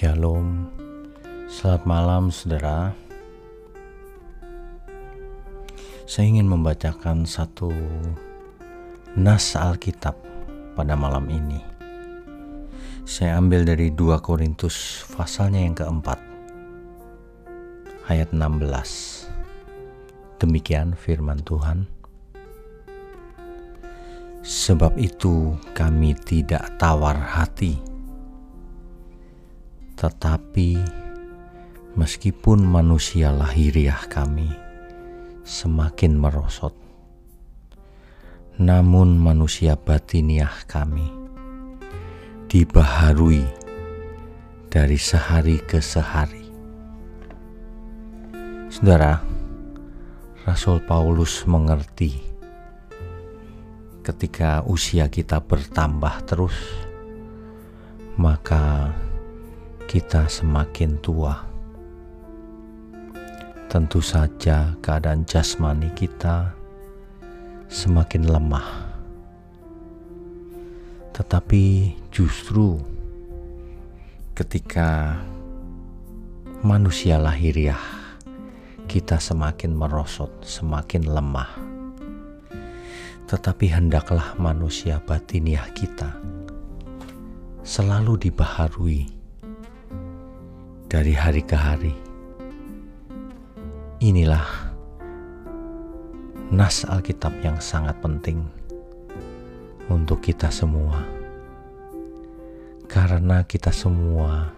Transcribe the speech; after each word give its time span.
Shalom, 0.00 0.64
selamat 1.44 1.84
malam 1.84 2.32
saudara. 2.32 2.96
Saya 6.08 6.24
ingin 6.24 6.48
membacakan 6.48 7.28
satu 7.28 7.68
nas 9.12 9.52
Alkitab 9.52 10.16
pada 10.72 10.96
malam 10.96 11.28
ini. 11.28 11.60
Saya 13.04 13.36
ambil 13.36 13.68
dari 13.68 13.92
2 13.92 14.24
Korintus 14.24 15.04
pasalnya 15.12 15.68
yang 15.68 15.76
keempat, 15.76 16.16
ayat 18.08 18.32
16. 18.32 19.28
Demikian 20.40 20.96
firman 20.96 21.44
Tuhan. 21.44 21.84
Sebab 24.40 24.96
itu 24.96 25.60
kami 25.76 26.16
tidak 26.16 26.80
tawar 26.80 27.20
hati 27.20 27.89
tetapi 30.00 30.80
meskipun 31.92 32.64
manusia 32.64 33.28
lahiriah 33.28 34.00
kami 34.08 34.48
semakin 35.44 36.16
merosot, 36.16 36.72
namun 38.56 39.20
manusia 39.20 39.76
batiniah 39.76 40.64
kami 40.64 41.04
dibaharui 42.48 43.44
dari 44.72 44.96
sehari 44.96 45.60
ke 45.60 45.84
sehari. 45.84 46.48
Saudara, 48.72 49.20
Rasul 50.48 50.80
Paulus 50.80 51.44
mengerti 51.44 52.16
ketika 54.00 54.64
usia 54.64 55.12
kita 55.12 55.44
bertambah 55.44 56.24
terus, 56.24 56.56
maka 58.16 58.96
kita 59.90 60.30
semakin 60.30 61.02
tua. 61.02 61.34
Tentu 63.66 63.98
saja 63.98 64.78
keadaan 64.78 65.26
jasmani 65.26 65.90
kita 65.98 66.54
semakin 67.66 68.30
lemah. 68.30 68.86
Tetapi 71.10 71.90
justru 72.14 72.78
ketika 74.38 75.18
manusia 76.62 77.18
lahiriah 77.18 77.82
kita 78.86 79.18
semakin 79.18 79.74
merosot, 79.74 80.30
semakin 80.46 81.10
lemah. 81.10 81.50
Tetapi 83.26 83.66
hendaklah 83.66 84.38
manusia 84.38 85.02
batiniah 85.02 85.66
kita 85.74 86.14
selalu 87.66 88.30
dibaharui 88.30 89.19
dari 90.90 91.14
hari 91.14 91.46
ke 91.46 91.54
hari. 91.54 91.94
Inilah 94.02 94.74
nas 96.50 96.82
Alkitab 96.82 97.30
yang 97.46 97.62
sangat 97.62 97.94
penting 98.02 98.42
untuk 99.86 100.18
kita 100.18 100.50
semua, 100.50 100.98
karena 102.90 103.46
kita 103.46 103.70
semua 103.70 104.50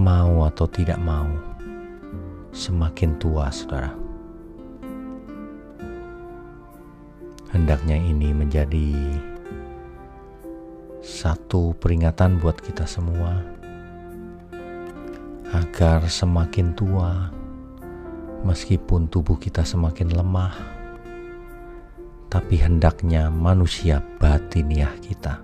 mau 0.00 0.48
atau 0.48 0.64
tidak 0.64 0.96
mau 0.96 1.28
semakin 2.56 3.20
tua, 3.20 3.52
saudara. 3.52 3.92
Hendaknya 7.52 8.00
ini 8.00 8.32
menjadi 8.32 9.20
satu 11.04 11.76
peringatan 11.76 12.40
buat 12.40 12.56
kita 12.64 12.88
semua 12.88 13.44
agar 15.54 16.10
semakin 16.10 16.74
tua, 16.74 17.30
meskipun 18.42 19.06
tubuh 19.06 19.38
kita 19.38 19.62
semakin 19.62 20.10
lemah, 20.10 20.50
tapi 22.26 22.58
hendaknya 22.58 23.30
manusia 23.30 24.02
batiniah 24.18 24.90
kita 24.98 25.38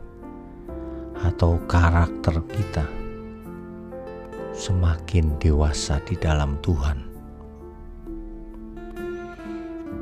atau 1.14 1.62
karakter 1.70 2.42
kita 2.50 2.82
semakin 4.50 5.38
dewasa 5.38 6.02
di 6.02 6.18
dalam 6.18 6.58
Tuhan. 6.58 7.06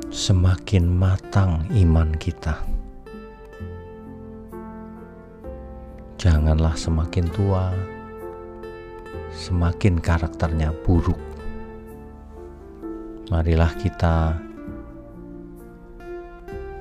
Semakin 0.09 0.89
matang 0.89 1.69
iman 1.69 2.09
kita. 2.17 2.57
Janganlah 6.17 6.73
semakin 6.73 7.29
tua, 7.29 7.69
semakin 9.33 10.01
karakternya 10.01 10.73
buruk. 10.85 11.17
Marilah 13.29 13.73
kita 13.77 14.33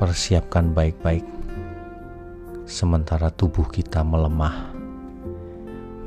persiapkan 0.01 0.73
baik-baik 0.73 1.27
sementara 2.65 3.29
tubuh 3.33 3.69
kita 3.69 4.01
melemah. 4.01 4.73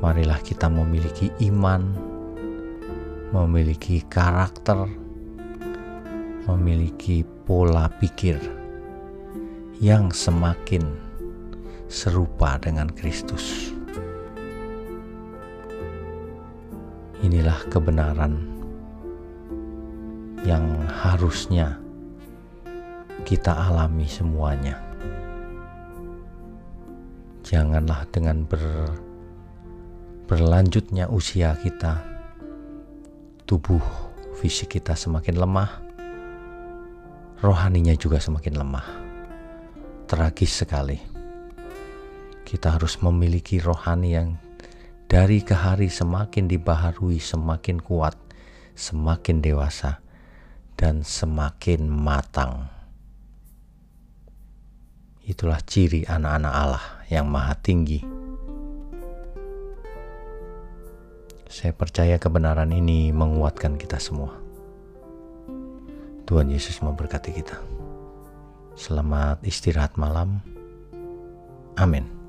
Marilah 0.02 0.42
kita 0.42 0.66
memiliki 0.66 1.30
iman, 1.46 1.94
memiliki 3.30 4.02
karakter, 4.10 4.90
memiliki 6.50 7.22
pola 7.46 7.86
pikir 7.86 8.38
yang 9.78 10.10
semakin 10.10 10.82
serupa 11.86 12.58
dengan 12.58 12.90
Kristus. 12.90 13.74
Inilah 17.22 17.70
kebenaran 17.70 18.34
yang 20.42 20.66
harusnya 20.90 21.78
kita 23.22 23.54
alami 23.54 24.10
semuanya. 24.10 24.74
Janganlah 27.46 28.10
dengan 28.10 28.42
ber, 28.42 28.90
berlanjutnya 30.26 31.06
usia 31.06 31.54
kita, 31.62 32.02
tubuh 33.46 33.82
fisik 34.42 34.82
kita 34.82 34.98
semakin 34.98 35.38
lemah, 35.38 35.70
rohaninya 37.38 37.94
juga 37.94 38.18
semakin 38.18 38.54
lemah. 38.58 38.86
Tragis 40.10 40.66
sekali. 40.66 40.98
Kita 42.42 42.74
harus 42.74 42.98
memiliki 42.98 43.62
rohani 43.62 44.10
yang 44.10 44.34
dari 45.12 45.44
ke 45.44 45.52
hari 45.52 45.92
semakin 45.92 46.48
dibaharui, 46.48 47.20
semakin 47.20 47.84
kuat, 47.84 48.16
semakin 48.72 49.44
dewasa, 49.44 50.00
dan 50.80 51.04
semakin 51.04 51.84
matang. 51.84 52.72
Itulah 55.28 55.60
ciri 55.68 56.08
anak-anak 56.08 56.54
Allah 56.56 56.86
yang 57.12 57.28
maha 57.28 57.52
tinggi. 57.60 58.00
Saya 61.44 61.76
percaya 61.76 62.16
kebenaran 62.16 62.72
ini 62.72 63.12
menguatkan 63.12 63.76
kita 63.76 64.00
semua. 64.00 64.32
Tuhan 66.24 66.48
Yesus 66.48 66.80
memberkati 66.80 67.36
kita. 67.36 67.60
Selamat 68.80 69.44
istirahat 69.44 70.00
malam. 70.00 70.40
Amin. 71.76 72.21